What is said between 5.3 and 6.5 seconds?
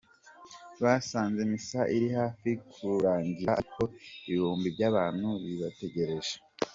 bibategereje.